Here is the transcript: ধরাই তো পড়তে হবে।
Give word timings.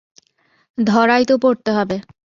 ধরাই 0.77 1.23
তো 1.25 1.35
পড়তে 1.37 1.71
হবে। 1.71 1.97